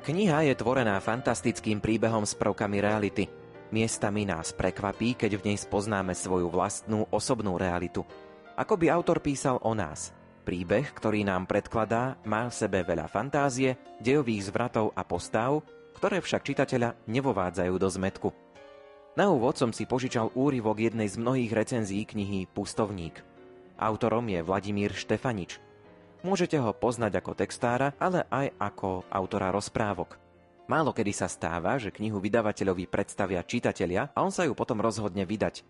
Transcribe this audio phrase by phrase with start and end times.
[0.00, 3.28] Kniha je tvorená fantastickým príbehom s prvkami reality.
[3.68, 8.08] Miestami nás prekvapí, keď v nej spoznáme svoju vlastnú osobnú realitu.
[8.56, 10.16] Ako by autor písal o nás.
[10.40, 15.60] Príbeh, ktorý nám predkladá, má v sebe veľa fantázie, dejových zvratov a postav,
[16.00, 18.28] ktoré však čitateľa nevovádzajú do zmetku.
[19.20, 23.20] Na úvod som si požičal úryvok jednej z mnohých recenzií knihy Pustovník.
[23.76, 25.60] Autorom je Vladimír Štefanič–
[26.20, 30.20] Môžete ho poznať ako textára, ale aj ako autora rozprávok.
[30.68, 35.24] Málo kedy sa stáva, že knihu vydavateľovi predstavia čitatelia a on sa ju potom rozhodne
[35.24, 35.64] vydať.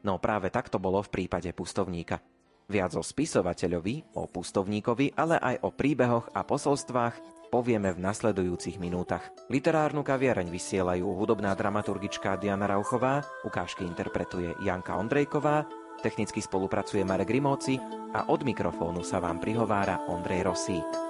[0.00, 2.24] No práve tak to bolo v prípade pustovníka.
[2.70, 7.20] Viac o spisovateľovi, o pustovníkovi, ale aj o príbehoch a posolstvách
[7.52, 9.28] povieme v nasledujúcich minútach.
[9.52, 15.68] Literárnu kaviareň vysielajú hudobná dramaturgička Diana Rauchová, ukážky interpretuje Janka Ondrejková
[16.00, 17.76] Technicky spolupracuje Marek Rimóci
[18.16, 21.09] a od mikrofónu sa vám prihovára Ondrej Rosík.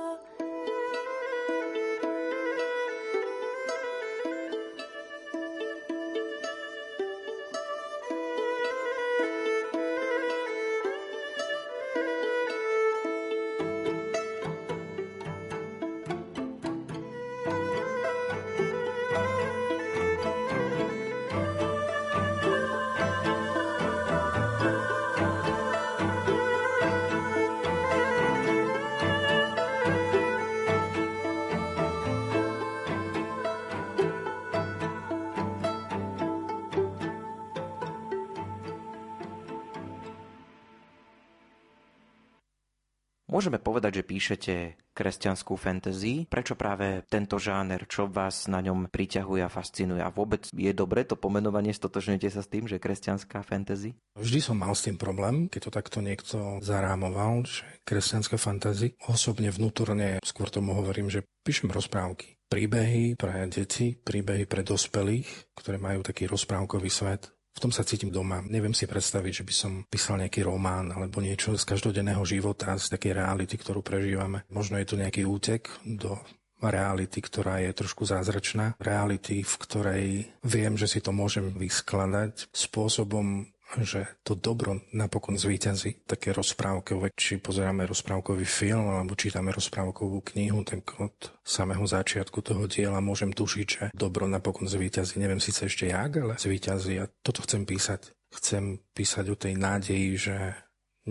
[43.30, 44.54] Môžeme povedať, že píšete
[44.90, 46.26] kresťanskú fantasy.
[46.26, 47.86] Prečo práve tento žáner?
[47.86, 50.02] Čo vás na ňom priťahuje a fascinuje?
[50.02, 51.70] A vôbec je dobre to pomenovanie?
[51.70, 53.94] Stotožňujete sa s tým, že kresťanská fantasy?
[54.18, 58.98] Vždy som mal s tým problém, keď to takto niekto zarámoval, že kresťanská fantasy.
[59.06, 62.34] Osobne vnútorne skôr tomu hovorím, že píšem rozprávky.
[62.50, 68.14] Príbehy pre deti, príbehy pre dospelých, ktoré majú taký rozprávkový svet, v tom sa cítim
[68.14, 68.40] doma.
[68.46, 72.94] Neviem si predstaviť, že by som písal nejaký román alebo niečo z každodenného života, z
[72.94, 74.46] takej reality, ktorú prežívame.
[74.48, 76.18] Možno je to nejaký útek do
[76.62, 78.76] reality, ktorá je trošku zázračná.
[78.76, 80.06] Reality, v ktorej
[80.44, 83.48] viem, že si to môžem vyskladať spôsobom,
[83.78, 86.02] že to dobro napokon zvíťazí.
[86.02, 91.14] Také rozprávkové, či pozeráme rozprávkový film alebo čítame rozprávkovú knihu, tak od
[91.46, 95.22] samého začiatku toho diela môžem tušiť, že dobro napokon zvíťazí.
[95.22, 98.10] Neviem síce ešte jak, ale zvíťazí a toto chcem písať.
[98.30, 100.36] Chcem písať o tej nádeji, že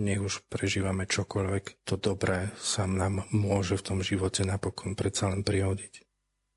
[0.00, 5.44] nech už prežívame čokoľvek, to dobré sa nám môže v tom živote napokon predsa len
[5.44, 6.09] prihodiť.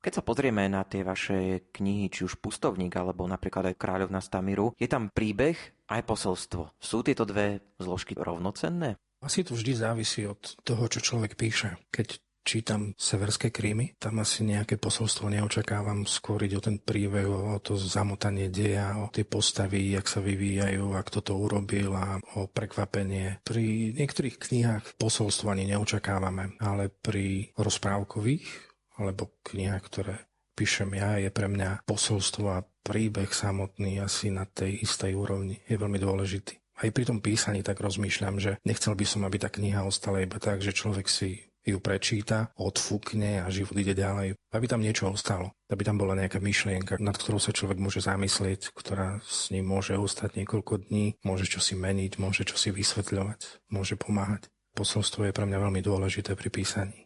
[0.04, 4.76] Keď sa pozrieme na tie vaše knihy, či už Pustovník alebo napríklad aj Kráľovna Stamiru,
[4.76, 5.56] je tam príbeh
[5.88, 6.76] aj posolstvo.
[6.76, 9.00] Sú tieto dve zložky rovnocenné?
[9.24, 11.80] Asi to vždy závisí od toho, čo človek píše.
[11.88, 17.80] Keď čítam severské krímy, tam asi nejaké posolstvo neočakávam, skôr o ten príbeh, o to
[17.80, 23.40] zamotanie deja, o tie postavy, jak sa vyvíjajú, ak to urobil a o prekvapenie.
[23.40, 31.30] Pri niektorých knihách posolstvo ani neočakávame, ale pri rozprávkových alebo kniha, ktoré píšem ja, je
[31.34, 35.58] pre mňa posolstvo a príbeh samotný asi na tej istej úrovni.
[35.66, 36.62] Je veľmi dôležitý.
[36.74, 40.38] Aj pri tom písaní tak rozmýšľam, že nechcel by som, aby tá kniha ostala iba
[40.42, 44.36] tak, že človek si ju prečíta, odfúkne a život ide ďalej.
[44.52, 45.56] Aby tam niečo ostalo.
[45.72, 49.96] Aby tam bola nejaká myšlienka, nad ktorou sa človek môže zamyslieť, ktorá s ním môže
[49.96, 54.52] ostať niekoľko dní, môže čosi meniť, môže čosi vysvetľovať, môže pomáhať.
[54.76, 57.03] Posolstvo je pre mňa veľmi dôležité pri písaní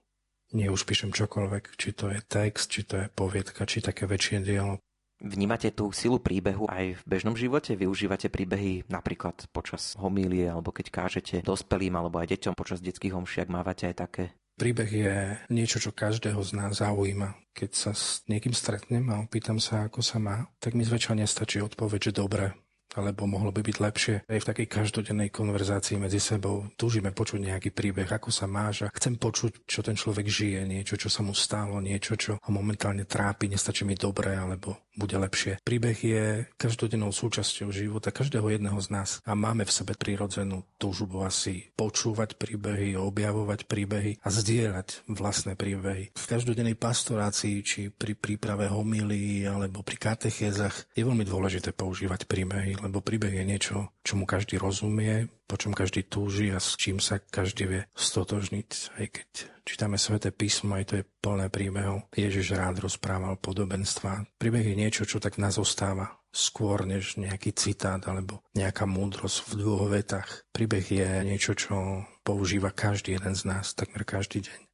[0.53, 4.41] nie už píšem čokoľvek, či to je text, či to je poviedka, či také väčšie
[4.45, 4.81] dielo.
[5.19, 7.75] Vnímate tú silu príbehu aj v bežnom živote?
[7.75, 13.50] Využívate príbehy napríklad počas homílie, alebo keď kážete dospelým alebo aj deťom počas detských homšiak
[13.50, 14.25] mávate aj také?
[14.59, 15.15] Príbeh je
[15.50, 17.35] niečo, čo každého z nás zaujíma.
[17.51, 21.62] Keď sa s niekým stretnem a opýtam sa, ako sa má, tak mi zväčša nestačí
[21.62, 22.55] odpoveď, že dobre,
[22.96, 24.17] alebo mohlo by byť lepšie.
[24.25, 28.93] Aj v takej každodennej konverzácii medzi sebou túžime počuť nejaký príbeh, ako sa máš a
[28.94, 33.05] chcem počuť, čo ten človek žije, niečo, čo sa mu stalo, niečo, čo ho momentálne
[33.05, 35.62] trápi, nestačí mi dobre, alebo bude lepšie.
[35.62, 36.25] Príbeh je
[36.58, 42.34] každodennou súčasťou života každého jedného z nás a máme v sebe prirodzenú túžbu asi počúvať
[42.34, 46.11] príbehy, objavovať príbehy a zdieľať vlastné príbehy.
[46.19, 52.78] V každodennej pastorácii či pri príprave homilí alebo pri katechézach je veľmi dôležité používať príbehy,
[52.83, 53.77] lebo príbeh je niečo,
[54.07, 58.71] čomu každý rozumie, po čom každý túži a s čím sa každý vie stotožniť,
[59.01, 59.29] aj keď
[59.65, 62.09] čítame sväté písmo, aj to je plné príbehov.
[62.13, 64.29] Ježiš rád rozprával podobenstva.
[64.41, 69.53] Príbeh je niečo, čo tak nás ostáva skôr než nejaký citát alebo nejaká múdrosť v
[69.65, 70.45] dvoch vetách.
[70.53, 74.69] Príbeh je niečo, čo používa každý jeden z nás takmer každý deň.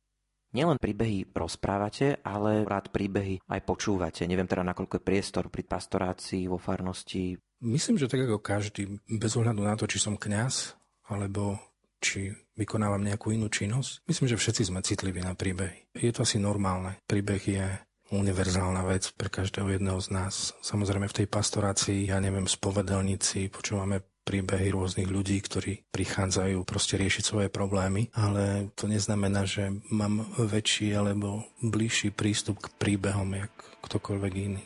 [0.55, 4.23] Nielen príbehy rozprávate, ale rád príbehy aj počúvate.
[4.23, 7.35] Neviem teda, nakoľko je priestor pri pastorácii, vo farnosti.
[7.65, 10.77] Myslím, že tak ako každý, bez ohľadu na to, či som kňaz,
[11.09, 11.57] alebo
[12.05, 14.05] či vykonávam nejakú inú činnosť.
[14.05, 15.97] Myslím, že všetci sme citliví na príbehy.
[15.97, 17.01] Je to asi normálne.
[17.09, 17.65] Príbeh je
[18.13, 20.53] univerzálna vec pre každého jedného z nás.
[20.61, 27.25] Samozrejme v tej pastorácii, ja neviem, spovedelníci, počúvame príbehy rôznych ľudí, ktorí prichádzajú proste riešiť
[27.25, 33.53] svoje problémy, ale to neznamená, že mám väčší alebo bližší prístup k príbehom, jak
[33.85, 34.65] ktokoľvek iný.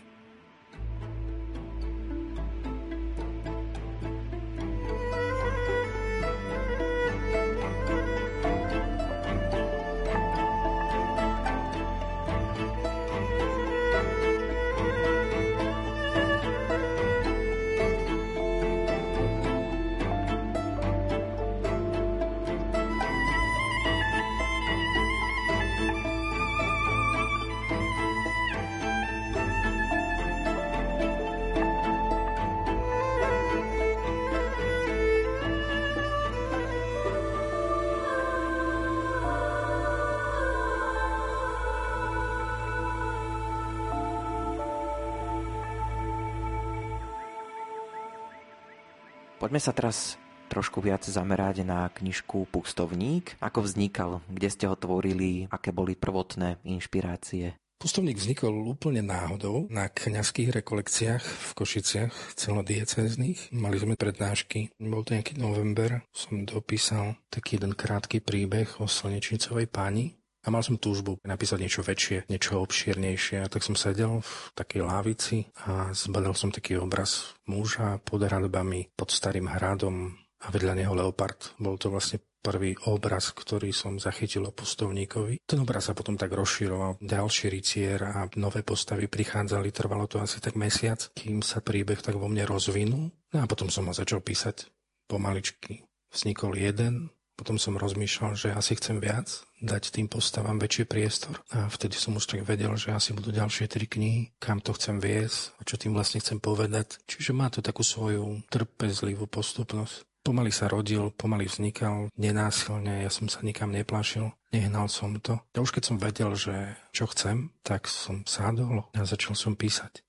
[49.48, 50.20] Poďme sa teraz
[50.52, 53.32] trošku viac zamerať na knižku Pustovník.
[53.40, 57.56] Ako vznikal, kde ste ho tvorili, aké boli prvotné inšpirácie?
[57.80, 63.48] Pustovník vznikol úplne náhodou na kňazských rekolekciách v Košiciach celodiecezných.
[63.56, 69.64] Mali sme prednášky, bol to nejaký november, som dopísal taký jeden krátky príbeh o slnečnicovej
[69.72, 70.17] pani,
[70.48, 73.44] a mal som túžbu napísať niečo väčšie, niečo obšírnejšie.
[73.44, 78.88] A tak som sedel v takej lávici a zbadal som taký obraz muža pod hradbami,
[78.96, 81.52] pod starým hradom a vedľa neho leopard.
[81.60, 85.44] Bol to vlastne prvý obraz, ktorý som zachytil o pustovníkovi.
[85.44, 86.96] Ten obraz sa potom tak rozširoval.
[87.04, 89.68] Ďalší rytier a nové postavy prichádzali.
[89.68, 93.12] Trvalo to asi tak mesiac, kým sa príbeh tak vo mne rozvinul.
[93.12, 94.72] No a potom som ho začal písať
[95.10, 95.84] pomaličky.
[96.08, 101.38] Vznikol jeden, potom som rozmýšľal, že asi chcem viac, dať tým postavám väčší priestor.
[101.54, 104.98] A vtedy som už tak vedel, že asi budú ďalšie tri knihy, kam to chcem
[104.98, 106.98] viesť a čo tým vlastne chcem povedať.
[107.06, 110.02] Čiže má to takú svoju trpezlivú postupnosť.
[110.26, 115.38] Pomaly sa rodil, pomaly vznikal, nenásilne, ja som sa nikam neplašil, nehnal som to.
[115.54, 120.02] A už keď som vedel, že čo chcem, tak som sádol a začal som písať.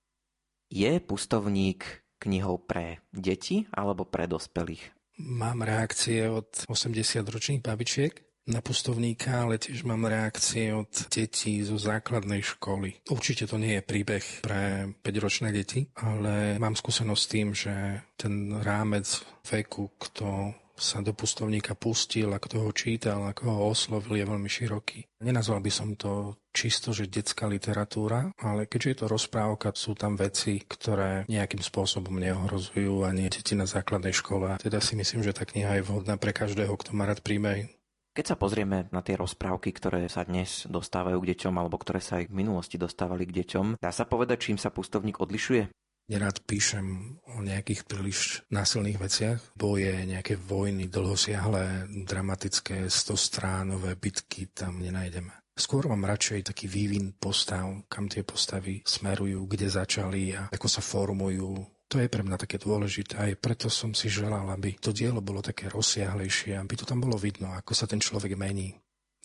[0.74, 4.99] Je pustovník knihou pre deti alebo pre dospelých?
[5.20, 12.42] Mám reakcie od 80-ročných babičiek na pustovníka, ale tiež mám reakcie od detí zo základnej
[12.42, 12.98] školy.
[13.12, 17.74] Určite to nie je príbeh pre 5-ročné deti, ale mám skúsenosť s tým, že
[18.18, 19.06] ten rámec
[19.46, 25.06] veku, kto sa do pustovníka pustil, ako ho čítal, ako ho oslovil, je veľmi široký.
[25.22, 30.16] Nenazval by som to čisto, že detská literatúra, ale keďže je to rozprávka, sú tam
[30.16, 34.58] veci, ktoré nejakým spôsobom neohrozujú ani deti na základnej škole.
[34.58, 37.70] Teda si myslím, že tá kniha je vhodná pre každého, kto má rád príbehy.
[38.10, 42.20] Keď sa pozrieme na tie rozprávky, ktoré sa dnes dostávajú k deťom alebo ktoré sa
[42.20, 45.70] aj v minulosti dostávali k deťom, dá sa povedať, čím sa pustovník odlišuje?
[46.10, 49.40] Nerád píšem o nejakých príliš násilných veciach.
[49.54, 55.30] Boje, nejaké vojny, dlhosiahle, dramatické, stostránové bitky tam nenájdeme.
[55.54, 60.82] Skôr mám radšej taký vývin postav, kam tie postavy smerujú, kde začali a ako sa
[60.82, 61.62] formujú.
[61.90, 65.46] To je pre mňa také dôležité aj preto som si želal, aby to dielo bolo
[65.46, 68.74] také rozsiahlejšie, aby to tam bolo vidno, ako sa ten človek mení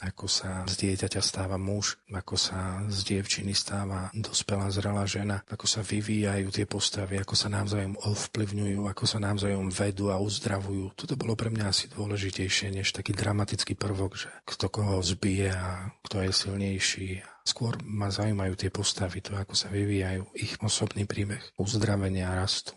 [0.02, 5.70] ako sa z dieťaťa stáva muž, ako sa z dievčiny stáva dospelá zrelá žena, ako
[5.70, 10.98] sa vyvíjajú tie postavy, ako sa navzájom ovplyvňujú, ako sa navzájom vedú a uzdravujú.
[10.98, 15.94] Toto bolo pre mňa asi dôležitejšie než taký dramatický prvok, že kto koho zbije a
[16.02, 17.08] kto je silnejší.
[17.44, 22.72] Skôr ma zaujímajú tie postavy, to ako sa vyvíjajú, ich osobný príbeh, uzdravenia a rastu.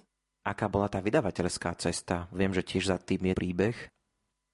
[0.48, 2.32] Aká bola tá vydavateľská cesta?
[2.32, 3.76] Viem, že tiež za tým je príbeh.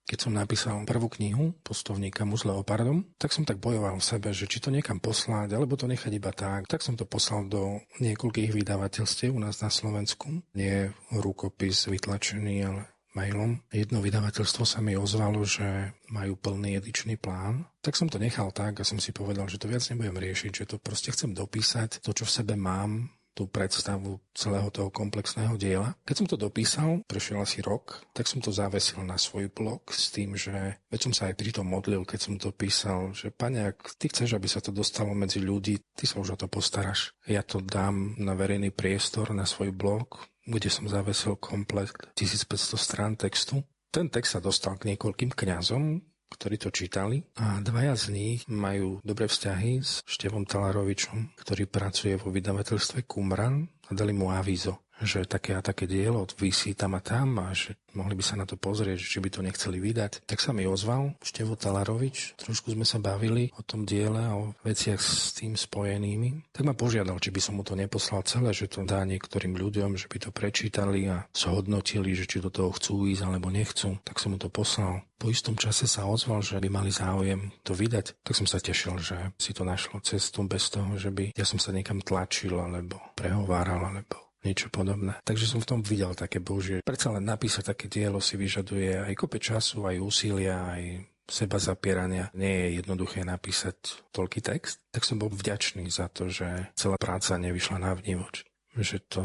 [0.03, 4.29] Keď som napísal prvú knihu, Postovníka mu s leopardom, tak som tak bojoval v sebe,
[4.36, 6.67] že či to niekam poslať, alebo to nechať iba tak.
[6.67, 10.43] Tak som to poslal do niekoľkých vydavateľstiev u nás na Slovensku.
[10.60, 13.62] Nie rukopis vytlačený, ale mailom.
[13.72, 17.69] Jedno vydavateľstvo sa mi ozvalo, že majú plný edičný plán.
[17.79, 20.65] Tak som to nechal tak a som si povedal, že to viac nebudem riešiť, že
[20.67, 25.98] to proste chcem dopísať, to, čo v sebe mám, tú predstavu celého toho komplexného diela.
[26.06, 30.13] Keď som to dopísal, prešiel asi rok, tak som to zavesil na svoj blog s
[30.13, 33.74] tým, že veď som sa aj pri tom modlil, keď som to písal, že pane,
[33.74, 37.18] ak ty chceš, aby sa to dostalo medzi ľudí, ty sa už o to postaraš.
[37.25, 43.13] Ja to dám na verejný priestor, na svoj blog, kde som zavesil komplet 1500 strán
[43.18, 43.66] textu.
[43.94, 46.02] Ten text sa dostal k niekoľkým kňazom,
[46.34, 47.22] ktorí to čítali.
[47.38, 53.70] A dvaja z nich majú dobré vzťahy s Števom Talarovičom, ktorý pracuje vo vydavateľstve Kumran
[53.88, 57.75] a dali mu avízo že také a také dielo vysí tam a tam a že
[57.93, 60.25] mohli by sa na to pozrieť, či by to nechceli vydať.
[60.25, 64.57] Tak sa mi ozval Števo Talarovič, trošku sme sa bavili o tom diele a o
[64.65, 66.50] veciach s tým spojenými.
[66.51, 69.95] Tak ma požiadal, či by som mu to neposlal celé, že to dá niektorým ľuďom,
[69.95, 74.01] že by to prečítali a zhodnotili, že či do toho chcú ísť alebo nechcú.
[74.01, 75.05] Tak som mu to poslal.
[75.22, 78.19] Po istom čase sa ozval, že by mali záujem to vydať.
[78.27, 81.62] Tak som sa tešil, že si to našlo cestu bez toho, že by ja som
[81.62, 85.17] sa niekam tlačil alebo prehováral alebo niečo podobné.
[85.23, 86.83] Takže som v tom videl také božie.
[86.83, 90.83] Predsa len napísať také dielo si vyžaduje aj kope času, aj úsilia, aj
[91.27, 92.29] seba zapierania.
[92.35, 94.83] Nie je jednoduché napísať toľký text.
[94.91, 98.43] Tak som bol vďačný za to, že celá práca nevyšla na vnívoč.
[98.75, 99.23] Že to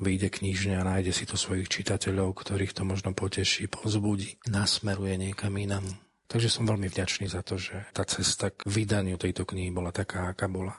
[0.00, 5.54] vyjde knižne a nájde si to svojich čitateľov, ktorých to možno poteší, pozbudí, nasmeruje niekam
[5.54, 5.86] inam.
[6.26, 10.34] Takže som veľmi vďačný za to, že tá cesta k vydaniu tejto knihy bola taká,
[10.34, 10.74] aká bola.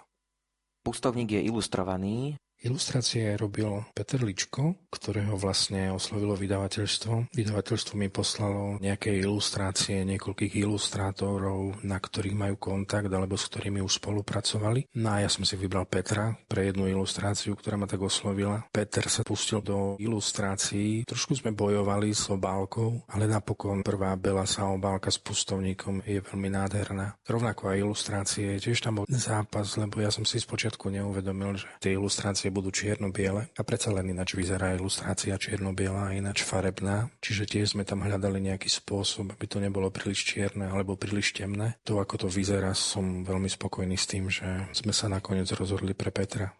[0.83, 2.35] Pustovník je ilustrovaný,
[2.65, 7.29] Ilustrácie robil Peter Ličko, ktorého vlastne oslovilo vydavateľstvo.
[7.29, 14.01] Vydavateľstvo mi poslalo nejaké ilustrácie niekoľkých ilustrátorov, na ktorých majú kontakt alebo s ktorými už
[14.01, 14.89] spolupracovali.
[14.97, 18.65] No a ja som si vybral Petra pre jednu ilustráciu, ktorá ma tak oslovila.
[18.73, 21.05] Peter sa pustil do ilustrácií.
[21.05, 24.17] Trošku sme bojovali s obálkou, ale napokon prvá
[24.49, 27.13] sa obálka s pustovníkom je veľmi nádherná.
[27.29, 28.57] Rovnako aj ilustrácie.
[28.57, 33.51] Tiež tam bol zápas, lebo ja som si spočiatku neuvedomil, že tie ilustrácie budú čierno-biele
[33.51, 37.11] a predsa len ináč vyzerá ilustrácia čierno-biela a ináč farebná.
[37.19, 41.75] Čiže tiež sme tam hľadali nejaký spôsob, aby to nebolo príliš čierne alebo príliš temné.
[41.83, 46.15] To, ako to vyzerá, som veľmi spokojný s tým, že sme sa nakoniec rozhodli pre
[46.15, 46.55] Petra.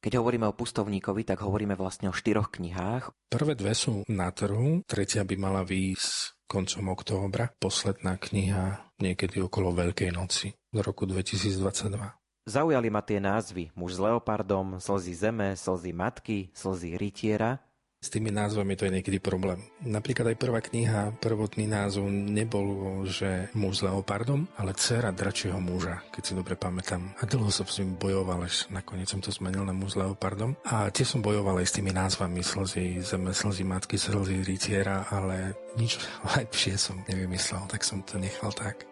[0.00, 3.12] Keď hovoríme o pustovníkovi, tak hovoríme vlastne o štyroch knihách.
[3.28, 7.52] Prvé dve sú na trhu, tretia by mala výjsť koncom októbra.
[7.60, 12.19] Posledná kniha niekedy okolo Veľkej noci do roku 2022.
[12.48, 17.60] Zaujali ma tie názvy Muž s leopardom, Slzy zeme, Slzy matky, Slzy rytiera.
[18.00, 19.60] S tými názvami to je niekedy problém.
[19.84, 26.00] Napríklad aj prvá kniha, prvotný názov nebol, že muž s leopardom, ale dcera dračieho muža,
[26.08, 27.12] keď si dobre pamätám.
[27.20, 30.56] A dlho som s ním bojoval, až nakoniec som to zmenil na muž s leopardom.
[30.64, 35.60] A tiež som bojoval aj s tými názvami slzy zeme, slzy matky, slzy rytiera, ale
[35.76, 36.00] nič
[36.40, 38.88] lepšie som nevymyslel, tak som to nechal tak.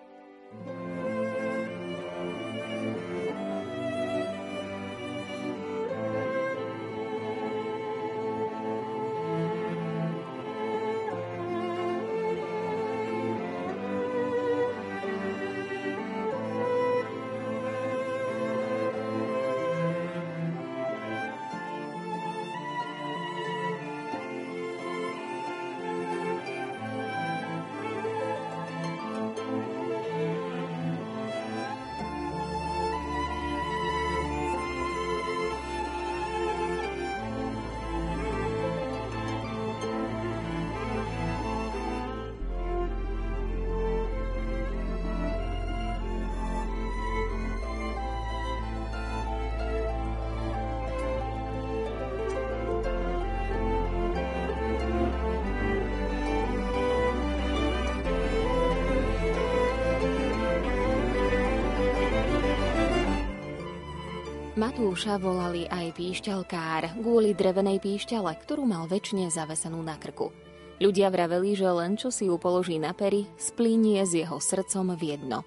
[64.58, 70.34] Matúša volali aj píšťalkár kvôli drevenej píšťale, ktorú mal väčšine zavesenú na krku.
[70.82, 75.14] Ľudia vraveli, že len čo si ju položí na pery, splínie s jeho srdcom v
[75.14, 75.46] jedno.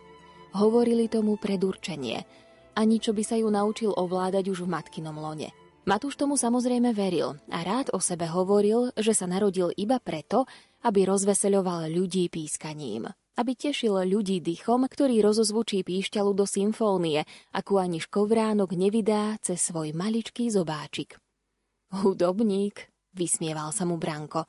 [0.55, 2.23] Hovorili tomu predurčenie.
[2.79, 5.51] Ani čo by sa ju naučil ovládať už v matkinom lone.
[5.83, 10.47] Matúš tomu samozrejme veril a rád o sebe hovoril, že sa narodil iba preto,
[10.87, 17.23] aby rozveseľoval ľudí pískaním aby tešil ľudí dychom, ktorý rozozvučí píšťalu do symfónie,
[17.55, 21.15] akú ani škovránok nevydá cez svoj maličký zobáčik.
[21.91, 24.47] Hudobník, vysmieval sa mu Branko.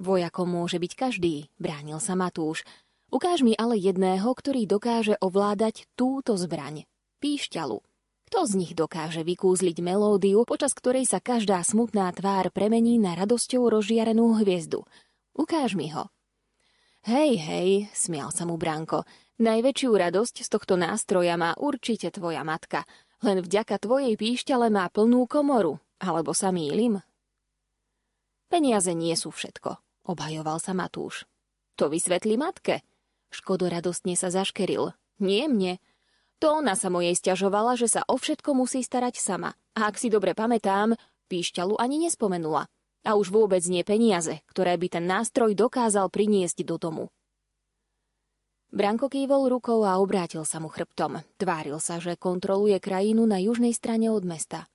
[0.00, 2.64] Vojakom môže byť každý, bránil sa Matúš.
[3.10, 6.86] Ukáž mi ale jedného, ktorý dokáže ovládať túto zbraň,
[7.20, 7.82] píšťalu.
[8.30, 13.66] Kto z nich dokáže vykúzliť melódiu, počas ktorej sa každá smutná tvár premení na radosťou
[13.66, 14.86] rozžiarenú hviezdu?
[15.34, 16.06] Ukáž mi ho.
[17.00, 19.08] Hej, hej, smial sa mu Branko.
[19.40, 22.84] Najväčšiu radosť z tohto nástroja má určite tvoja matka.
[23.24, 25.80] Len vďaka tvojej píšťale má plnú komoru.
[25.96, 27.00] Alebo sa mýlim?
[28.52, 29.80] Peniaze nie sú všetko,
[30.12, 31.24] obhajoval sa Matúš.
[31.80, 32.84] To vysvetlí matke.
[33.32, 34.92] Škodo radostne sa zaškeril.
[35.24, 35.80] Nie mne.
[36.44, 39.56] To ona sa mojej stiažovala, že sa o všetko musí starať sama.
[39.72, 40.92] A ak si dobre pamätám,
[41.32, 42.68] píšťalu ani nespomenula.
[43.04, 47.04] A už vôbec nie peniaze, ktoré by ten nástroj dokázal priniesť do domu.
[48.70, 51.26] Branko kývol rukou a obrátil sa mu chrbtom.
[51.42, 54.70] Tváril sa, že kontroluje krajinu na južnej strane od mesta.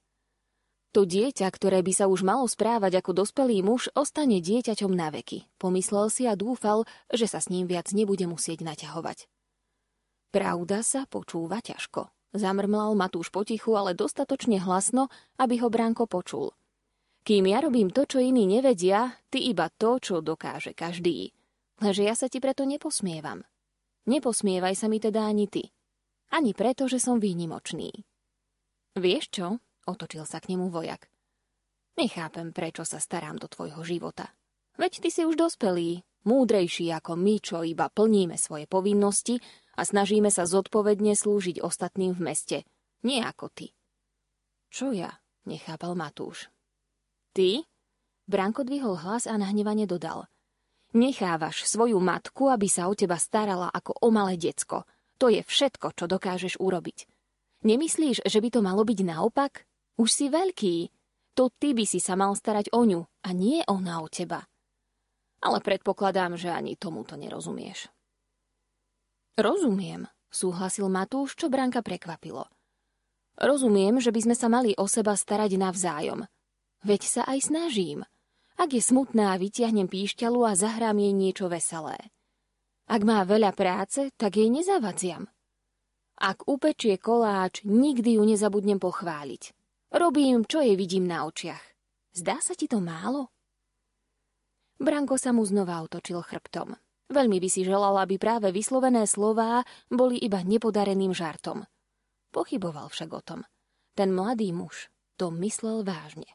[0.91, 5.48] To dieťa, ktoré by sa už malo správať ako dospelý muž, ostane dieťaťom na veky.
[5.60, 9.27] Pomyslel si a dúfal, že sa s ním viac nebude musieť naťahovať.
[10.32, 12.12] Pravda sa počúva ťažko.
[12.36, 15.08] Zamrmlal Matúš potichu, ale dostatočne hlasno,
[15.39, 16.51] aby ho Branko počul.
[17.25, 21.34] Kým ja robím to, čo iní nevedia, ty iba to, čo dokáže každý.
[21.82, 23.41] Lenže ja sa ti preto neposmievam.
[24.05, 25.74] Neposmievaj sa mi teda ani ty.
[26.29, 27.89] Ani preto, že som výnimočný.
[28.94, 29.48] Vieš čo?
[29.89, 31.10] Otočil sa k nemu vojak.
[31.98, 34.29] Nechápem, prečo sa starám do tvojho života.
[34.77, 39.41] Veď ty si už dospelý, múdrejší ako my, čo iba plníme svoje povinnosti
[39.74, 42.58] a snažíme sa zodpovedne slúžiť ostatným v meste.
[43.01, 43.74] Nie ako ty.
[44.70, 45.10] Čo ja?
[45.50, 46.53] Nechápal Matúš.
[47.36, 47.68] Ty?
[48.32, 50.32] Branko dvihol hlas a nahnevane dodal.
[50.96, 54.88] Nechávaš svoju matku, aby sa o teba starala ako o malé decko.
[55.20, 57.04] To je všetko, čo dokážeš urobiť.
[57.68, 59.68] Nemyslíš, že by to malo byť naopak?
[60.00, 60.96] Už si veľký.
[61.36, 64.48] To ty by si sa mal starať o ňu a nie ona o teba.
[65.44, 67.92] Ale predpokladám, že ani tomu to nerozumieš.
[69.36, 72.48] Rozumiem, súhlasil Matúš, čo Branka prekvapilo.
[73.36, 76.24] Rozumiem, že by sme sa mali o seba starať navzájom.
[76.86, 78.06] Veď sa aj snažím–
[78.56, 82.00] ak je smutná, vytiahnem píšťalu a zahrám jej niečo veselé.
[82.88, 85.27] Ak má veľa práce, tak jej nezavadziam.
[86.15, 89.51] Ak upečie koláč, nikdy ju nezabudnem pochváliť.
[89.92, 91.60] Robím, čo jej vidím na očiach.
[92.16, 93.27] Zdá sa ti to málo?
[94.79, 96.79] Branko sa mu znova otočil chrbtom.
[97.12, 101.68] Veľmi by si želal, aby práve vyslovené slová boli iba nepodareným žartom.
[102.31, 103.40] Pochyboval však o tom.
[104.00, 104.88] Ten mladý muž
[105.20, 106.27] to myslel vážne.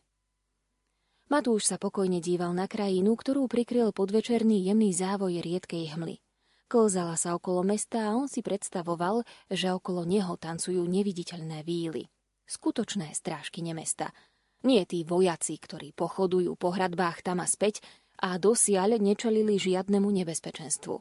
[1.31, 6.19] Matúš sa pokojne díval na krajinu, ktorú prikryl podvečerný jemný závoj riedkej hmly.
[6.67, 12.11] Kolzala sa okolo mesta a on si predstavoval, že okolo neho tancujú neviditeľné víly.
[12.51, 14.11] Skutočné strážky mesta.
[14.67, 17.79] Nie tí vojaci, ktorí pochodujú po hradbách tam a späť
[18.19, 20.99] a dosiaľ nečelili žiadnemu nebezpečenstvu.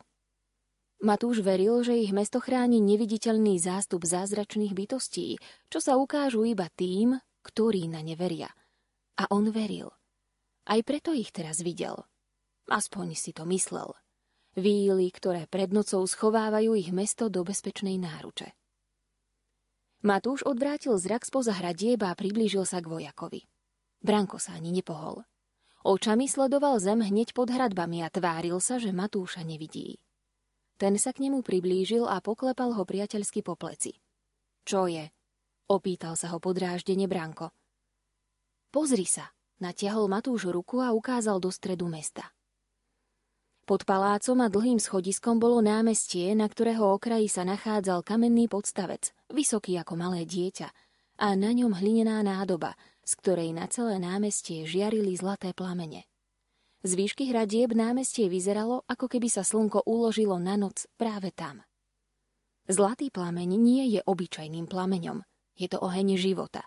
[1.10, 5.42] Matúš veril, že ich mesto chráni neviditeľný zástup zázračných bytostí,
[5.74, 8.54] čo sa ukážu iba tým, ktorí na ne veria.
[9.18, 9.90] A on veril.
[10.66, 12.04] Aj preto ich teraz videl.
[12.68, 13.96] Aspoň si to myslel.
[14.58, 18.52] Víly, ktoré pred nocou schovávajú ich mesto do bezpečnej náruče.
[20.00, 23.44] Matúš odvrátil zrak spoza hradieb a priblížil sa k vojakovi.
[24.00, 25.28] Branko sa ani nepohol.
[25.84, 30.00] Očami sledoval zem hneď pod hradbami a tváril sa, že Matúša nevidí.
[30.80, 34.00] Ten sa k nemu priblížil a poklepal ho priateľsky po pleci.
[34.64, 35.12] Čo je?
[35.68, 37.52] Opýtal sa ho podráždene Branko.
[38.72, 39.28] Pozri sa,
[39.60, 42.32] Natiahol Matúš ruku a ukázal do stredu mesta.
[43.68, 49.76] Pod palácom a dlhým schodiskom bolo námestie, na ktorého okraji sa nachádzal kamenný podstavec, vysoký
[49.78, 50.72] ako malé dieťa,
[51.20, 56.08] a na ňom hlinená nádoba, z ktorej na celé námestie žiarili zlaté plamene.
[56.80, 61.62] Z výšky hradieb námestie vyzeralo, ako keby sa slnko uložilo na noc práve tam.
[62.72, 65.20] Zlatý plameň nie je obyčajným plameňom,
[65.60, 66.64] je to oheň života.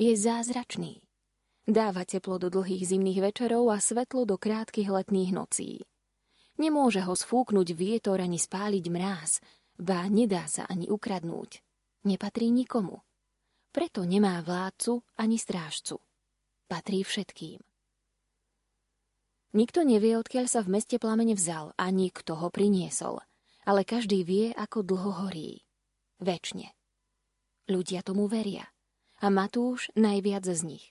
[0.00, 1.04] Je zázračný.
[1.62, 5.86] Dáva teplo do dlhých zimných večerov a svetlo do krátkych letných nocí.
[6.58, 9.38] Nemôže ho sfúknuť vietor ani spáliť mráz,
[9.78, 11.62] ba nedá sa ani ukradnúť.
[12.02, 13.06] Nepatrí nikomu.
[13.70, 16.02] Preto nemá vládcu ani strážcu.
[16.66, 17.62] Patrí všetkým.
[19.52, 23.20] Nikto nevie, odkiaľ sa v meste plamene vzal, ani kto ho priniesol,
[23.68, 25.62] ale každý vie, ako dlho horí.
[26.18, 26.74] Večne.
[27.70, 28.66] Ľudia tomu veria.
[29.22, 30.84] A Matúš najviac z nich.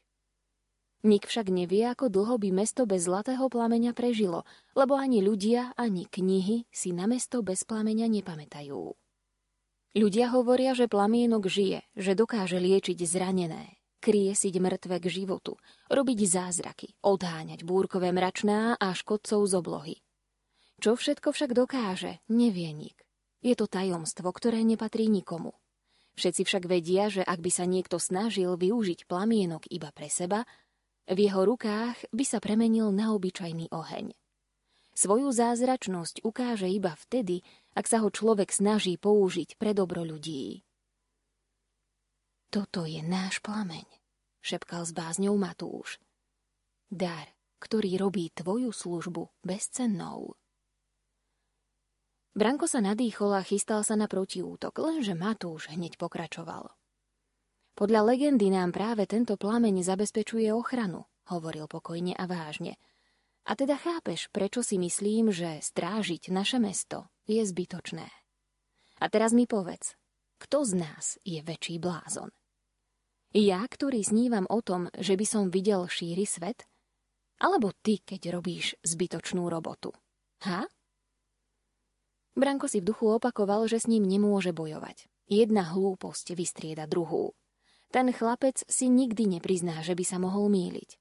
[1.02, 4.46] Nik však nevie, ako dlho by mesto bez zlatého plameňa prežilo,
[4.78, 8.94] lebo ani ľudia, ani knihy si na mesto bez plameňa nepamätajú.
[9.98, 15.58] Ľudia hovoria, že plamienok žije, že dokáže liečiť zranené, kriesiť mŕtve k životu,
[15.90, 19.96] robiť zázraky, odháňať búrkové mračná a škodcov z oblohy.
[20.82, 22.98] Čo všetko však dokáže, nevie nik.
[23.42, 25.58] Je to tajomstvo, ktoré nepatrí nikomu.
[26.14, 30.46] Všetci však vedia, že ak by sa niekto snažil využiť plamienok iba pre seba,
[31.10, 34.14] v jeho rukách by sa premenil na obyčajný oheň.
[34.92, 37.42] Svoju zázračnosť ukáže iba vtedy,
[37.74, 40.62] ak sa ho človek snaží použiť pre dobro ľudí.
[42.52, 43.88] Toto je náš plameň,
[44.44, 46.04] šepkal s bázňou Matúš.
[46.92, 47.32] Dar,
[47.64, 50.36] ktorý robí tvoju službu bezcennou.
[52.36, 56.81] Branko sa nadýchol a chystal sa na protiútok, lenže Matúš hneď pokračoval.
[57.76, 62.76] Podľa legendy nám práve tento plameň zabezpečuje ochranu, hovoril pokojne a vážne.
[63.48, 68.06] A teda chápeš, prečo si myslím, že strážiť naše mesto je zbytočné.
[69.02, 69.98] A teraz mi povedz,
[70.38, 72.30] kto z nás je väčší blázon?
[73.32, 76.68] Ja, ktorý snívam o tom, že by som videl šíry svet?
[77.42, 79.96] Alebo ty, keď robíš zbytočnú robotu?
[80.46, 80.68] Ha?
[82.36, 85.08] Branko si v duchu opakoval, že s ním nemôže bojovať.
[85.32, 87.34] Jedna hlúposť vystrieda druhú.
[87.92, 90.96] Ten chlapec si nikdy neprizná, že by sa mohol míliť.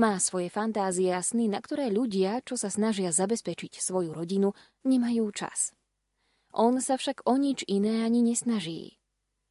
[0.00, 4.56] Má svoje fantázie a sny, na ktoré ľudia, čo sa snažia zabezpečiť svoju rodinu,
[4.88, 5.76] nemajú čas.
[6.56, 8.96] On sa však o nič iné ani nesnaží.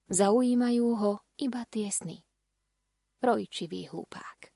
[0.09, 2.25] Zaujímajú ho iba tie sny.
[3.21, 4.49] Rojčivý hlupák.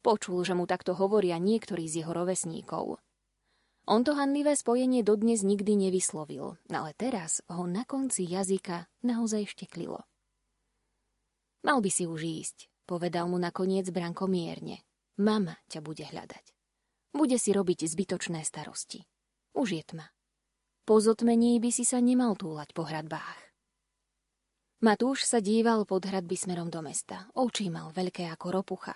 [0.00, 2.96] Počul, že mu takto hovoria niektorí z jeho rovesníkov.
[3.86, 10.06] On to hanlivé spojenie dodnes nikdy nevyslovil, ale teraz ho na konci jazyka naozaj šteklilo.
[11.66, 14.86] Mal by si už ísť, povedal mu nakoniec Branko mierne.
[15.18, 16.54] Mama ťa bude hľadať.
[17.10, 19.02] Bude si robiť zbytočné starosti.
[19.50, 20.06] Už je tma.
[20.86, 23.50] Po zotmení by si sa nemal túlať po hradbách.
[24.86, 27.26] Matúš sa díval pod hradby smerom do mesta.
[27.34, 28.94] Oči mal veľké ako ropucha.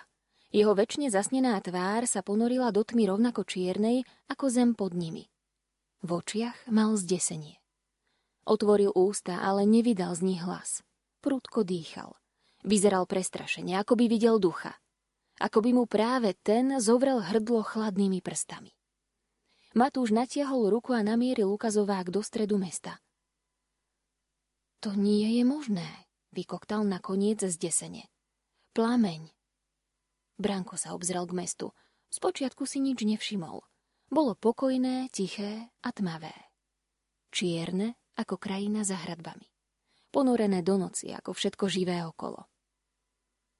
[0.55, 5.27] Jeho väčšine zasnená tvár sa ponorila do tmy rovnako čiernej ako zem pod nimi.
[5.99, 7.59] V očiach mal zdesenie.
[8.47, 10.79] Otvoril ústa, ale nevydal z nich hlas.
[11.19, 12.15] Prudko dýchal.
[12.61, 14.77] Vyzeral prestrašene, ako by videl ducha
[15.41, 18.69] ako by mu práve ten zovrel hrdlo chladnými prstami.
[19.73, 23.01] Matúš natiahol ruku a namieril ukazovák do stredu mesta.
[24.85, 25.87] To nie je možné,
[26.29, 28.05] vykoktal nakoniec zdesene.
[28.77, 29.33] Plameň.
[30.37, 31.67] Branko sa obzrel k mestu.
[32.11, 33.63] Spočiatku si nič nevšimol.
[34.11, 36.35] Bolo pokojné, tiché a tmavé.
[37.31, 39.47] Čierne ako krajina za hradbami.
[40.11, 42.50] Ponorené do noci ako všetko živé okolo.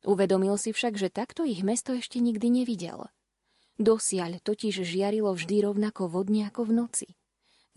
[0.01, 3.09] Uvedomil si však, že takto ich mesto ešte nikdy nevidel.
[3.77, 7.07] Dosiaľ totiž žiarilo vždy rovnako vodne ako v noci.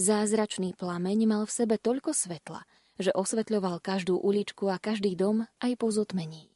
[0.01, 2.67] Zázračný plameň mal v sebe toľko svetla,
[2.99, 6.51] že osvetľoval každú uličku a každý dom aj po zotmení.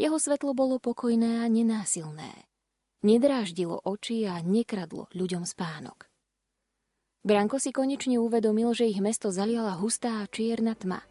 [0.00, 2.48] Jeho svetlo bolo pokojné a nenásilné.
[3.00, 6.08] Nedráždilo oči a nekradlo ľuďom spánok.
[7.20, 11.04] Branko si konečne uvedomil, že ich mesto zaliala hustá čierna tma.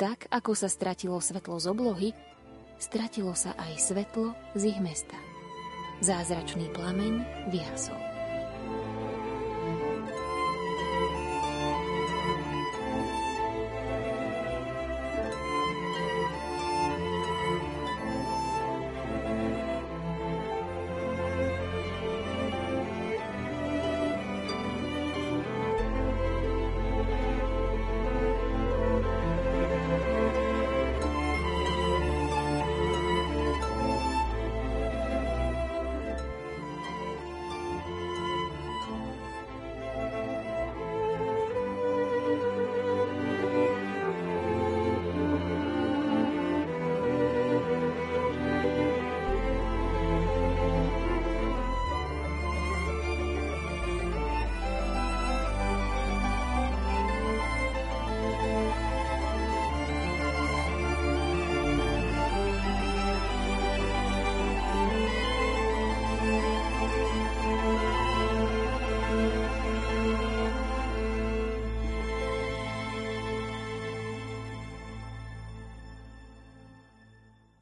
[0.00, 2.08] Tak, ako sa stratilo svetlo z oblohy,
[2.80, 5.16] stratilo sa aj svetlo z ich mesta.
[6.00, 7.20] Zázračný plameň
[7.52, 8.09] vyhasol.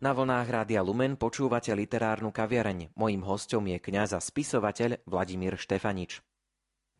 [0.08, 2.96] Na vlnách Rádia Lumen počúvate literárnu kaviareň.
[2.96, 6.24] Mojím hostom je kňaz a spisovateľ Vladimír Štefanič.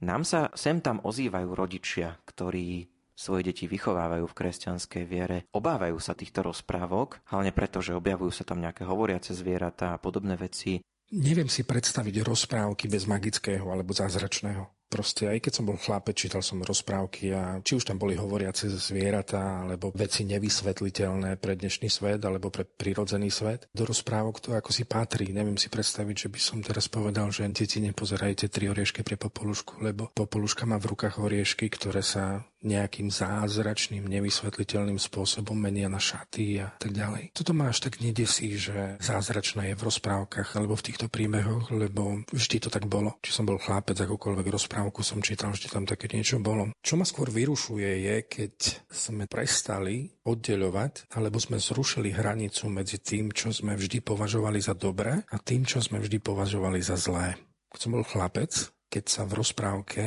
[0.04, 2.84] Nám sa sem tam ozývajú rodičia, ktorí
[3.16, 5.48] svoje deti vychovávajú v kresťanskej viere.
[5.56, 10.36] Obávajú sa týchto rozprávok, hlavne preto, že objavujú sa tam nejaké hovoriace zvieratá a podobné
[10.36, 10.84] veci.
[11.08, 14.77] Neviem si predstaviť rozprávky bez magického alebo zázračného.
[14.88, 18.72] Proste aj keď som bol chlapec, čítal som rozprávky a či už tam boli hovoriace
[18.72, 23.68] zvieratá, alebo veci nevysvetliteľné pre dnešný svet, alebo pre prirodzený svet.
[23.76, 25.28] Do rozprávok to ako si patrí.
[25.28, 29.84] Neviem si predstaviť, že by som teraz povedal, že deti nepozerajte tri oriešky pre popolušku,
[29.84, 36.62] lebo popoluška má v rukách oriešky, ktoré sa nejakým zázračným, nevysvetliteľným spôsobom menia na šaty
[36.62, 37.30] a tak ďalej.
[37.34, 42.26] Toto ma až tak nedesí, že zázračná je v rozprávkach alebo v týchto príbehoch, lebo
[42.34, 43.18] vždy to tak bolo.
[43.22, 46.74] Či som bol chlapec, akokoľvek rozprávku som čítal, vždy tam také niečo bolo.
[46.82, 48.54] Čo ma skôr vyrušuje je, keď
[48.90, 55.22] sme prestali oddeľovať alebo sme zrušili hranicu medzi tým, čo sme vždy považovali za dobré
[55.30, 57.38] a tým, čo sme vždy považovali za zlé.
[57.72, 58.52] Keď som bol chlapec,
[58.88, 60.02] keď sa v rozprávke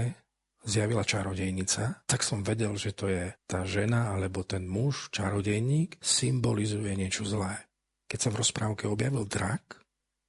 [0.65, 6.93] zjavila čarodejnica, tak som vedel, že to je tá žena alebo ten muž, čarodejník, symbolizuje
[6.97, 7.65] niečo zlé.
[8.11, 9.81] Keď sa v rozprávke objavil drak,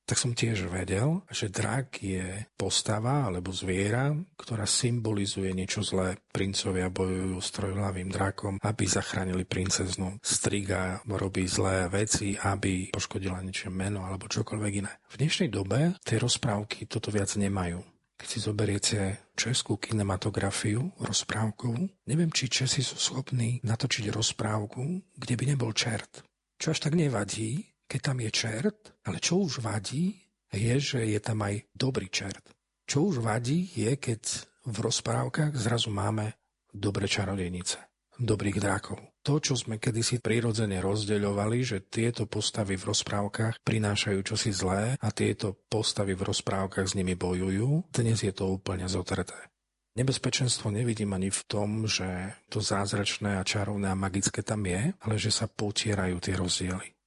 [0.02, 6.18] tak som tiež vedel, že drak je postava alebo zviera, ktorá symbolizuje niečo zlé.
[6.34, 10.18] Princovia bojujú s trojhlavým drakom, aby zachránili princeznu.
[10.18, 14.92] Striga robí zlé veci, aby poškodila niečo meno alebo čokoľvek iné.
[15.06, 17.91] V dnešnej dobe tie rozprávky toto viac nemajú.
[18.16, 19.00] Keď si zoberiete
[19.34, 24.82] českú kinematografiu rozprávkovú, neviem, či Česi sú schopní natočiť rozprávku,
[25.18, 26.22] kde by nebol čert.
[26.56, 30.16] Čo až tak nevadí, keď tam je čert, ale čo už vadí,
[30.52, 32.44] je, že je tam aj dobrý čert.
[32.88, 34.22] Čo už vadí, je, keď
[34.68, 36.36] v rozprávkach zrazu máme
[36.72, 37.76] dobré čarodejnice,
[38.16, 39.11] dobrých drákov.
[39.22, 45.08] To, čo sme kedysi prirodzene rozdeľovali, že tieto postavy v rozprávkach prinášajú čosi zlé a
[45.14, 49.38] tieto postavy v rozprávkach s nimi bojujú, dnes je to úplne zotreté.
[49.94, 55.14] Nebezpečenstvo nevidím ani v tom, že to zázračné a čarovné a magické tam je, ale
[55.20, 56.98] že sa potierajú tie rozdiely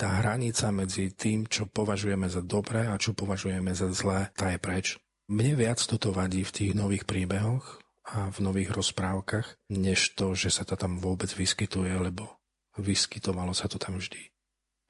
[0.00, 4.56] tá hranica medzi tým, čo považujeme za dobré a čo považujeme za zlé, tá je
[4.56, 4.86] preč.
[5.28, 10.50] Mne viac toto vadí v tých nových príbehoch a v nových rozprávkach, než to, že
[10.50, 12.40] sa to tam vôbec vyskytuje, lebo
[12.80, 14.32] vyskytovalo sa to tam vždy.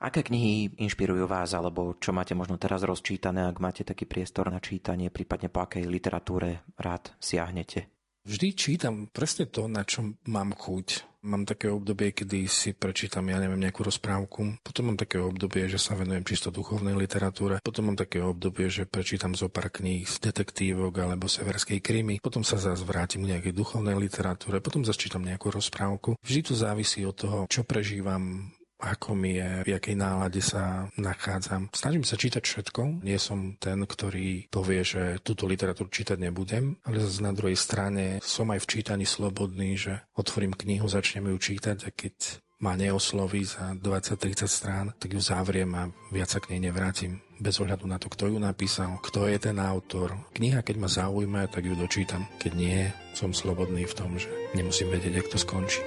[0.01, 4.57] Aké knihy inšpirujú vás, alebo čo máte možno teraz rozčítané, ak máte taký priestor na
[4.57, 8.00] čítanie, prípadne po akej literatúre rád siahnete?
[8.21, 11.09] Vždy čítam presne to, na čo mám chuť.
[11.21, 14.57] Mám také obdobie, kedy si prečítam, ja neviem, nejakú rozprávku.
[14.65, 17.61] Potom mám také obdobie, že sa venujem čisto duchovnej literatúre.
[17.61, 22.25] Potom mám také obdobie, že prečítam zo pár kníh z detektívok alebo severskej krymy.
[22.25, 24.65] Potom sa zase vrátim k nejakej duchovnej literatúre.
[24.65, 26.17] Potom začítam nejakú rozprávku.
[26.25, 28.49] Vždy to závisí od toho, čo prežívam,
[28.81, 31.69] ako mi je, v jakej nálade sa nachádzam.
[31.77, 33.05] Snažím sa čítať všetko.
[33.05, 38.19] Nie som ten, ktorý povie, že túto literatúru čítať nebudem, ale zase na druhej strane
[38.25, 43.45] som aj v čítaní slobodný, že otvorím knihu, začnem ju čítať a keď ma neosloví
[43.45, 47.25] za 20-30 strán, tak ju zavriem a viac sa k nej nevrátim.
[47.41, 50.13] Bez ohľadu na to, kto ju napísal, kto je ten autor.
[50.37, 52.29] Kniha, keď ma zaujíma, tak ju dočítam.
[52.37, 55.81] Keď nie, som slobodný v tom, že nemusím vedieť, jak to skončí.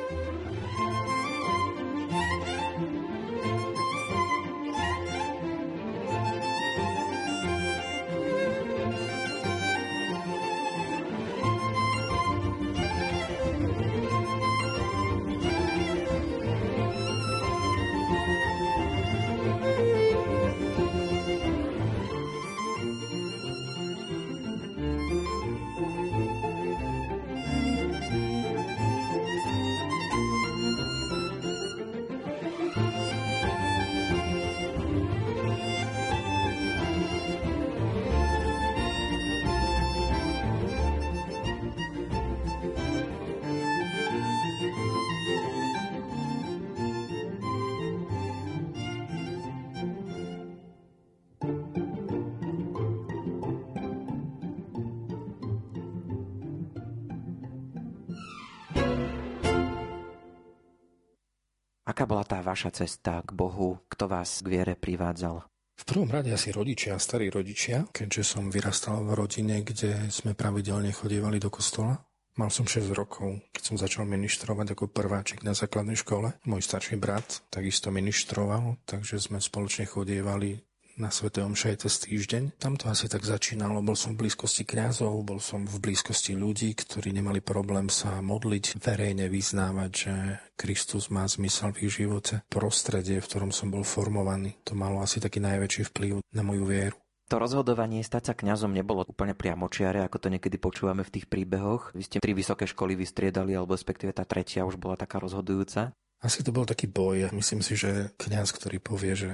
[61.93, 63.77] Aká bola tá vaša cesta k Bohu?
[63.86, 65.45] Kto vás k viere privádzal?
[65.77, 70.89] V prvom rade asi rodičia, starí rodičia, keďže som vyrastal v rodine, kde sme pravidelne
[70.89, 72.01] chodievali do kostola.
[72.34, 76.34] Mal som 6 rokov, keď som začal ministrovať ako prváčik na základnej škole.
[76.49, 80.65] Môj starší brat takisto ministroval, takže sme spoločne chodievali
[80.97, 81.34] na Sv.
[81.34, 82.60] Omše cez týždeň.
[82.62, 83.82] Tam to asi tak začínalo.
[83.82, 88.77] Bol som v blízkosti kňazov, bol som v blízkosti ľudí, ktorí nemali problém sa modliť,
[88.77, 90.13] verejne vyznávať, že
[90.53, 92.45] Kristus má zmysel v ich živote.
[92.51, 96.97] Prostredie, v ktorom som bol formovaný, to malo asi taký najväčší vplyv na moju vieru.
[97.32, 101.95] To rozhodovanie stať sa kňazom nebolo úplne priamočiare, ako to niekedy počúvame v tých príbehoch.
[101.97, 105.95] Vy ste tri vysoké školy vystriedali, alebo respektíve tá tretia už bola taká rozhodujúca.
[106.21, 107.34] Asi to bol taký boj.
[107.34, 109.32] Myslím si, že kňaz, ktorý povie, že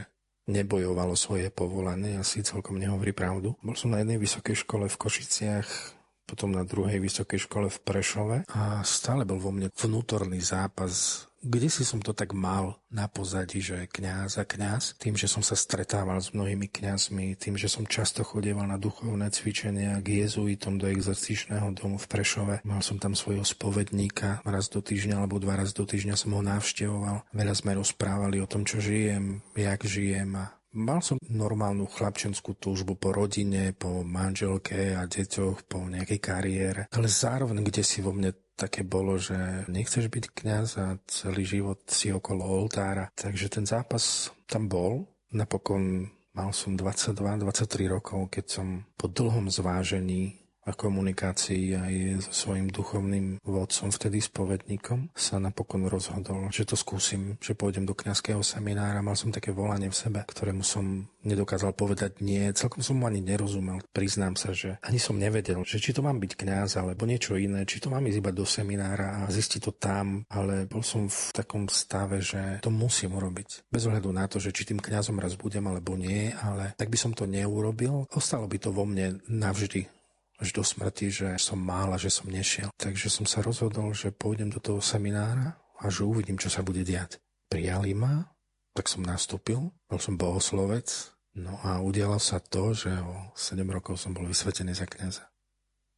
[0.50, 3.54] nebojovalo svoje povolanie, asi celkom nehovorí pravdu.
[3.62, 5.99] Bol som na jednej vysokej škole v Košiciach,
[6.30, 11.72] potom na druhej vysokej škole v Prešove a stále bol vo mne vnútorný zápas kde
[11.72, 15.56] si som to tak mal na pozadí, že kňaz a kňaz, tým, že som sa
[15.56, 20.92] stretával s mnohými kňazmi, tým, že som často chodieval na duchovné cvičenia k jezuitom do
[20.92, 22.56] exercičného domu v Prešove.
[22.68, 26.44] Mal som tam svojho spovedníka raz do týždňa alebo dva raz do týždňa som ho
[26.44, 27.24] navštevoval.
[27.32, 32.94] Veľa sme rozprávali o tom, čo žijem, jak žijem a Mal som normálnu chlapčenskú túžbu
[32.94, 38.38] po rodine, po manželke a deťoch, po nejakej kariére, ale zároveň kde si vo mne
[38.54, 43.10] také bolo, že nechceš byť kňaz a celý život si okolo oltára.
[43.16, 45.10] Takže ten zápas tam bol.
[45.34, 51.94] Napokon mal som 22-23 rokov, keď som po dlhom zvážení a komunikácii aj
[52.30, 57.98] so svojím duchovným vodcom, vtedy spovedníkom, sa napokon rozhodol, že to skúsim, že pôjdem do
[57.98, 59.02] kňazského seminára.
[59.02, 62.48] Mal som také volanie v sebe, ktorému som nedokázal povedať nie.
[62.54, 63.84] Celkom som mu ani nerozumel.
[63.92, 67.68] Priznám sa, že ani som nevedel, že či to mám byť kňaz alebo niečo iné,
[67.68, 71.20] či to mám ísť iba do seminára a zistiť to tam, ale bol som v
[71.36, 73.68] takom stave, že to musím urobiť.
[73.68, 76.98] Bez ohľadu na to, že či tým kňazom raz budem alebo nie, ale tak by
[77.00, 78.08] som to neurobil.
[78.16, 79.99] Ostalo by to vo mne navždy
[80.40, 82.72] až do smrti, že som mal a že som nešiel.
[82.80, 86.82] Takže som sa rozhodol, že pôjdem do toho seminára a že uvidím, čo sa bude
[86.84, 87.20] diať.
[87.52, 88.24] Prijali ma,
[88.72, 90.88] tak som nastúpil, bol som bohoslovec,
[91.36, 95.28] no a udialo sa to, že o 7 rokov som bol vysvetený za kniaza.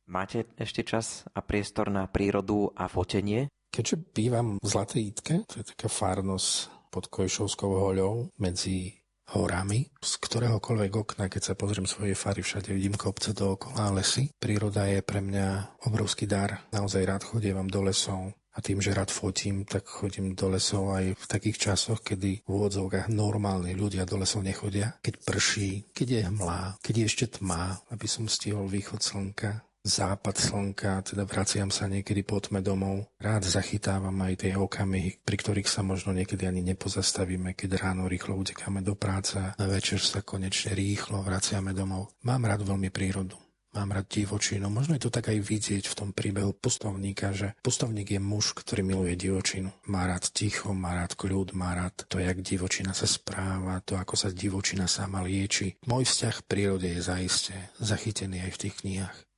[0.10, 3.48] Máte ešte čas a priestor na prírodu a fotenie?
[3.72, 6.52] Keďže bývam v Zlatej Itke, to je taká farnosť
[6.92, 9.01] pod Kojšovskou hoľou medzi
[9.34, 9.88] horami.
[10.00, 14.32] Z ktoréhokoľvek okna, keď sa pozriem svoje fary, všade vidím kopce dookola a lesy.
[14.36, 16.68] Príroda je pre mňa obrovský dar.
[16.76, 21.16] Naozaj rád chodievam do lesov, a tým, že rád fotím, tak chodím do lesov aj
[21.16, 25.00] v takých časoch, kedy v úvodzovkách normálni ľudia do lesov nechodia.
[25.00, 30.36] Keď prší, keď je hmlá, keď je ešte tma, aby som stihol východ slnka západ
[30.38, 33.10] slnka, teda vraciam sa niekedy po tme domov.
[33.18, 38.38] Rád zachytávam aj tie okamihy, pri ktorých sa možno niekedy ani nepozastavíme, keď ráno rýchlo
[38.38, 42.14] utekáme do práce a večer sa konečne rýchlo vraciame domov.
[42.26, 43.38] Mám rád veľmi prírodu.
[43.72, 44.68] Mám rád divočinu.
[44.68, 48.84] Možno je to tak aj vidieť v tom príbehu pustovníka, že pustovník je muž, ktorý
[48.84, 49.72] miluje divočinu.
[49.88, 54.20] Má rád ticho, má rád kľud, má rád to, jak divočina sa správa, to, ako
[54.20, 55.80] sa divočina sama lieči.
[55.88, 59.31] Môj vzťah k prírode je zaiste zachytený aj v tých knihách.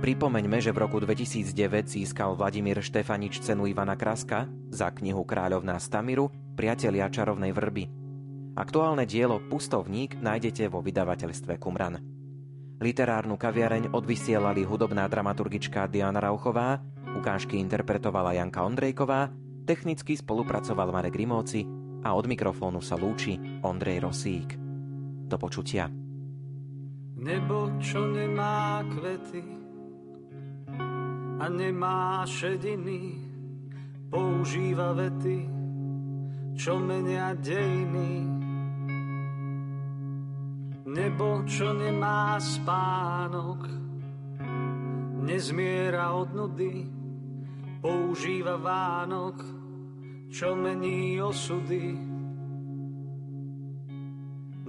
[0.00, 6.32] Pripomeňme, že v roku 2009 získal Vladimír Štefanič cenu Ivana Kraska za knihu Kráľovná Stamiru
[6.56, 7.84] Priatelia čarovnej vrby.
[8.56, 12.00] Aktuálne dielo Pustovník nájdete vo vydavateľstve Kumran.
[12.80, 16.80] Literárnu kaviareň odvysielali hudobná dramaturgička Diana Rauchová,
[17.20, 19.28] ukážky interpretovala Janka Ondrejková,
[19.68, 21.68] technicky spolupracoval Marek Rimóci
[22.08, 24.56] a od mikrofónu sa lúči Ondrej Rosík.
[25.28, 25.92] Do počutia.
[27.20, 29.59] Nebo, čo nemá kvety,
[31.40, 33.16] a nemá šediny,
[34.12, 35.48] používa vety,
[36.52, 38.28] čo menia dejiny.
[40.84, 43.64] Nebo, čo nemá spánok,
[45.24, 46.84] nezmiera od nudy,
[47.80, 49.40] používa Vánok,
[50.28, 51.96] čo mení osudy.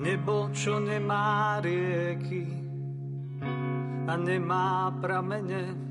[0.02, 2.48] Nebo, čo nemá rieky
[4.08, 5.91] a nemá pramene,